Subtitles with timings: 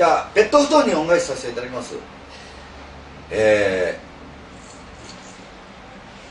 [0.00, 1.94] じゃあベッド布団に恩返しさせていただきます。
[3.30, 3.98] え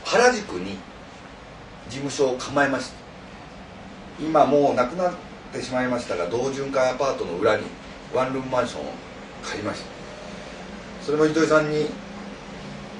[0.04, 0.76] ー、原宿に
[1.88, 2.96] 事務所を構えました
[4.20, 5.14] 今もうなくなっ
[5.52, 7.62] てしまいましたが同潤会アパートの裏に
[8.12, 8.86] ワンルームマンションを
[9.44, 9.86] 借りました
[11.06, 11.86] それも糸井さんに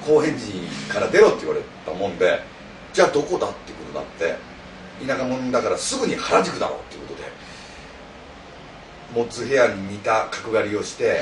[0.07, 2.39] 高円寺から出ろって言われたもんで
[2.93, 4.37] じゃあどこだってことになって
[5.05, 7.50] 田舎者だからすぐに原宿だろうっていうことで
[9.13, 11.21] モッツヘアに似た角刈りをして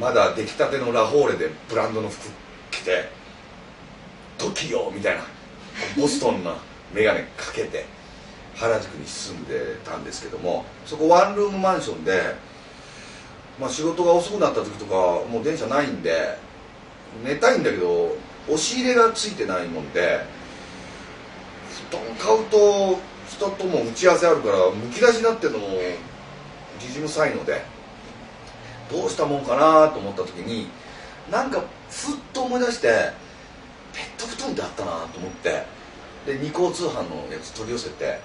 [0.00, 2.30] まだ出来たてのラフォーレでブランドの服
[2.70, 3.08] 着て
[4.38, 5.22] 「時よ」みたいな
[5.96, 6.56] ボストンの
[6.94, 7.84] 眼鏡かけて
[8.56, 12.34] 原宿に住んでたんですけどもそこワンルームマンションで、
[13.58, 16.38] まあ、仕事が遅くなった時とかもう電車ないんで
[17.24, 18.16] 寝たいんだけど
[18.46, 20.20] 押し入れがついてないもんで
[21.90, 25.66] 布団買うと人とも打ち合わせあるからむき出しになってるのも
[26.80, 27.62] じじむさいので
[28.90, 30.68] どうしたもんかなと思った時に
[31.30, 31.60] なんか
[31.90, 32.88] ふっと思い出して
[33.92, 35.64] ペット布団ってあったなと思って
[36.26, 38.18] で二項通販のやつ取り寄せて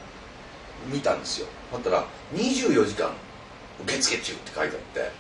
[0.87, 1.47] 見たんですよ。
[1.71, 3.11] だったら24時間
[3.81, 5.11] 受付中って書いてあって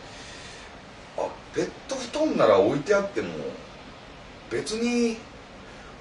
[1.17, 3.29] あペット布団なら置いてあっても
[4.49, 5.17] 別に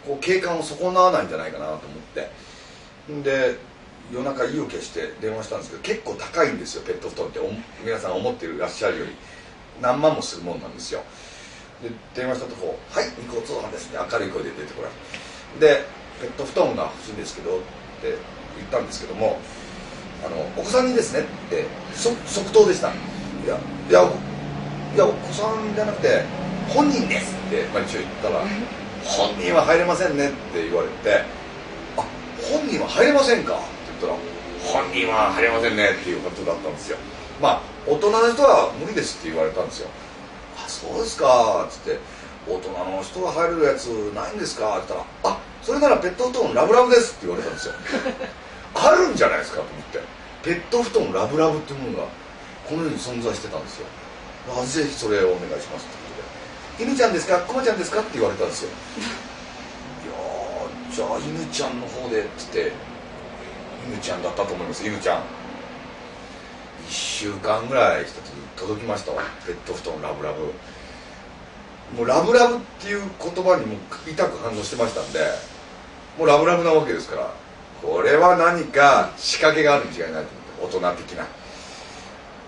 [0.07, 1.81] こう景観を損なわないんじゃないかなと思っ
[2.15, 2.31] て。
[3.23, 3.59] で
[4.13, 7.41] 夜中意を決して電話したんですけど結構高いんですよペット布団って。
[7.85, 9.13] 皆さん思っていらっしゃるより。
[9.81, 11.03] 何万もするもんなんですよ。
[11.83, 13.99] で電話したとこ「はい二個通販ですね。
[14.13, 14.89] 明るい声で出てこら
[15.69, 15.85] れで
[16.21, 17.59] ペット布団が欲しいんですけどっ
[18.01, 18.15] て
[18.57, 19.39] 言ったんですけども
[20.25, 21.65] あのお子さんにですねって
[21.97, 22.89] 即答でした。
[22.89, 22.93] い
[23.49, 23.59] や
[23.91, 24.03] いや
[24.95, 26.25] いやお子さんじゃなくて
[26.69, 28.45] 本人ですって、まあ、一応言ったら
[29.05, 31.25] 本人は入れませんねって言われて
[31.97, 32.05] あ
[32.49, 33.59] 本人は入れませんか？
[33.95, 34.15] ったら
[34.65, 36.99] 本人は入れませんねっていうことだったんですよ。
[37.41, 39.89] まあ大人の人は無理ですって言われたんですよ
[40.57, 41.99] あそうですかっつって
[42.49, 44.79] 大人の人が入れるやつないんですか？
[44.79, 47.75] って言ったらあそれならペット布団ラブラブですって言われたんですよ。
[48.75, 50.01] あるんじゃないですかと思って。
[50.45, 52.05] ペット布団ラブラブっていうものが
[52.69, 53.87] この世に存在してたんですよ
[54.67, 56.13] ぜひそれをお願いしますってこ
[56.77, 57.39] とで「犬ちゃんですか？
[57.49, 58.69] クマちゃんですか?」って言われたんですよ
[60.05, 60.15] いや
[60.95, 62.73] じゃあ犬ちゃんの方でっつって
[63.87, 64.87] 犬ちゃんだったと思います。
[64.87, 65.19] 犬ちゃん。
[65.19, 65.23] 1
[66.89, 69.23] 週間ぐらいした時届きましたわ。
[69.47, 70.53] ペット布団ラブラブ。
[71.97, 75.21] もうラブラブっていう言葉にも痛く反応してましたんで
[76.19, 77.33] もうラブラブなわけですから
[77.83, 80.19] これは何か仕掛けがあるに違いないと
[80.61, 81.27] 思って大人的な。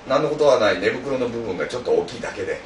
[0.08, 0.80] 何のことはない。
[0.80, 2.60] 寝袋の部分がちょっと大きいだけで。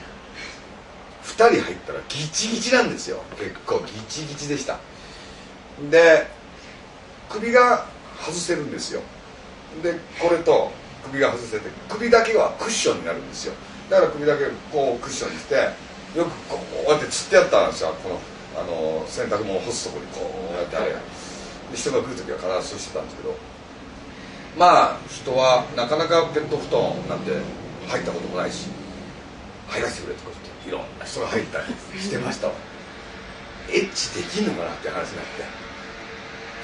[1.24, 3.22] 2人入ったらギチギチなんですよ。
[3.38, 4.78] 結構ギチギチでした。
[5.90, 6.26] で
[7.28, 7.86] 首が
[8.20, 9.02] 外せるんですよ。
[9.82, 10.70] でこれと
[11.04, 13.54] 首が外せて首だけはクッションになるんですよ。
[13.88, 15.54] だから首だけこうクッションにして
[16.16, 17.94] よくこうやってつってやったんですよ。
[18.02, 18.18] この
[18.60, 20.94] あの洗濯物を干すとこにこうやってあれ。
[21.74, 23.34] 人が来る時は必ずそうしてたんですけど。
[24.58, 27.30] まあ人はなかなかペット布団なんて
[27.86, 28.66] 入ったこともないし
[29.68, 32.52] 入らせてくれとか言っていろんな人が入ったりしてましたわ。
[33.70, 35.69] エッチできんのかなって話になって。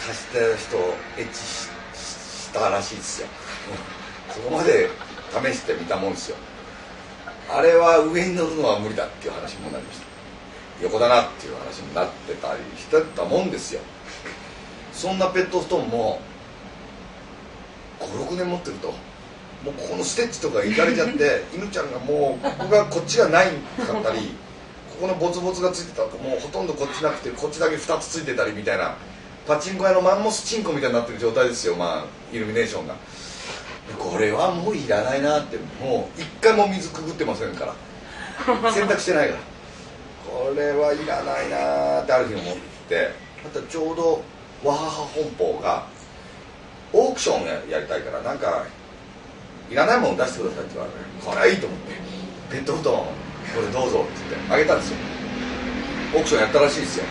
[0.07, 0.77] 貸した人
[1.19, 3.29] エッチしたらしいですよ。
[4.33, 4.89] そこまで
[5.33, 6.37] 試してみたもんですよ。
[7.51, 10.07] あれは上に乗るのは無理だっていう話もなりました。
[10.83, 13.81] 横だなっていう話になってたりしてたもんですよ。
[14.93, 16.21] そんなペット布団も
[17.99, 18.95] 56年持ってると。
[19.65, 24.37] もうここのステッチとかいかれちゃって 犬ちゃんがもうここがこっちがないかったり
[24.91, 28.95] ここのボツボツがついてたともうほとんどこっちなくてこっちだけ2つついてたりみたいな
[29.47, 32.97] パチンコ屋のマンモスチンコみたいになってる状態ですよまあイルミネーションが。
[33.99, 35.57] これはもういらないなって。
[35.81, 37.75] もう一回も水くぐってませんから。
[38.73, 39.41] 洗濯してないから。
[40.29, 42.57] これはいらないなってある日思っ
[42.89, 43.11] て。
[43.45, 44.25] またちょうど
[44.65, 45.87] ワハハ本舗が
[46.93, 48.65] オークションやりたいからなんか
[49.71, 51.95] いらないもの出してくださいって言われてこれはいいと思って。
[52.51, 53.07] ペット布団こ
[53.61, 54.97] れどうぞって言ってあげたんですよ。
[56.17, 57.05] オークションやったらしいですよ。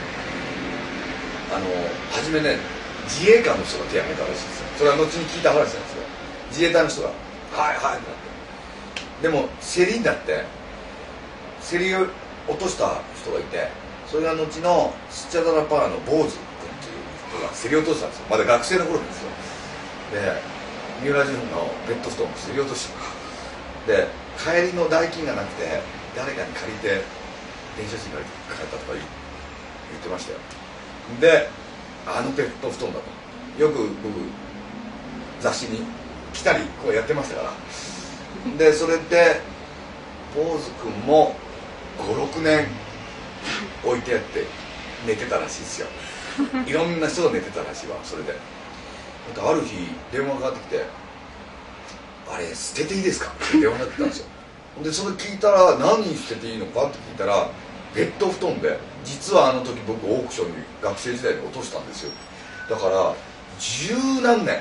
[1.54, 1.66] あの
[2.12, 2.58] 初めね
[3.06, 4.68] 自衛官の人が手を挙げたらしいですよ。
[4.78, 6.04] それは後に聞いた話なんですよ。
[6.50, 7.10] 自衛隊の人が
[7.54, 9.22] 「はいはい」ってなって。
[9.22, 10.44] でも競りになって
[11.70, 12.08] 競りを
[12.48, 13.70] 落とした人がいて
[14.10, 18.26] それが後のスチャダラパーの坊主君っていう人が競り落としたんですよ。
[18.30, 19.30] まだ学生の頃ですよ。
[20.12, 20.42] で
[21.02, 24.08] 三浦淳のペット布団を競り落としたで
[24.38, 25.82] 帰りの代金がなくて
[26.16, 26.88] 誰かに借りて
[27.78, 30.40] 電車賃借りて帰ったとか言ってましたよ。
[31.20, 31.50] で
[32.06, 33.16] あのペット布団だと。
[33.62, 33.90] よく僕
[35.40, 35.82] 雑誌に
[36.34, 38.58] 来たりこうやってましたから。
[38.58, 39.42] でそれで
[40.36, 41.36] 坊主君も
[41.98, 42.68] 56年
[43.84, 44.44] 置いてやって
[45.08, 45.88] 寝てたらしいですよ。
[46.68, 48.34] いろんな人が寝てたらしいわそれで。
[49.38, 50.86] ある日電話がかかってきて
[52.30, 54.26] 「あれ捨てていいですか?」って電話がかかってたんですよ。
[54.84, 57.50] でそれ聞いたら何捨てていいのかって聞いたら
[57.96, 62.12] ベッド布団で実はあの時僕オークションに学生時代に落としたんですよ。
[62.70, 63.14] だから
[63.60, 64.60] 十何年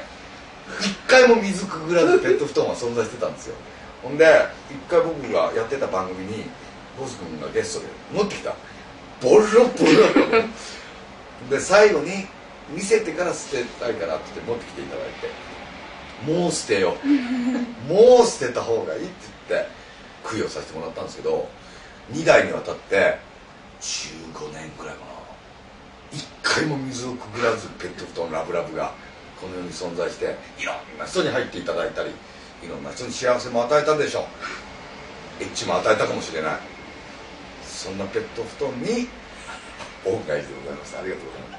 [0.81, 3.57] 一回も水くぐらずベッド布団は存在してたんですよ。
[4.03, 4.25] ほんで
[4.71, 6.45] 一回僕がやってた番組に
[6.99, 8.55] ボス君がゲストで持ってきた。
[9.21, 10.43] ボロボロ
[11.51, 12.27] で最後に
[12.71, 15.55] 見せてから捨てたいからって持ってきていただいて。
[16.25, 16.97] もう捨てよ
[17.89, 19.13] もう捨てた方がいいって
[19.49, 19.69] 言って
[20.27, 21.49] 供養させてもらったんですけど
[22.13, 23.19] 2代にわたって
[23.85, 25.13] 15年くらいかな。
[26.11, 28.95] 一回も水をくぐらずペット布団ラブラブが
[29.39, 32.11] この世に存在していろんな人に入っていただいたり
[32.63, 35.43] いろんな人に幸せも与えたでしょう。
[35.43, 36.59] エッチも与えたかもしれない。
[37.63, 39.09] そんなペット布団に
[40.07, 40.97] 恩返しでございます。
[40.97, 41.53] ありがとうございます。